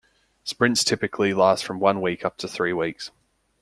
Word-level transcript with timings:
Sprints 0.43 0.83
typically 0.83 1.31
last 1.31 1.63
from 1.63 1.79
one 1.79 2.01
week 2.01 2.25
up 2.25 2.35
to 2.37 2.47
three 2.47 2.73
weeks. 2.73 3.11